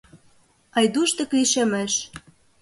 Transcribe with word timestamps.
Айдуш 0.77 1.09
дек 1.17 1.29
лишемеш. 1.37 1.93